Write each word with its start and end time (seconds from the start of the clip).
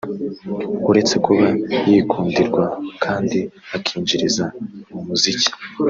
uretse 0.89 1.15
kuba 1.25 1.45
yikundirwa 1.89 2.63
kandi 3.03 3.39
akinjiriza 3.75 4.45
mu 4.91 5.01
muziki 5.07 5.51